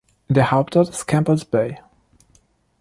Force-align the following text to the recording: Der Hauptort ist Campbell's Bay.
Der 0.29 0.49
Hauptort 0.49 0.89
ist 0.89 1.05
Campbell's 1.05 1.45
Bay. 1.45 1.79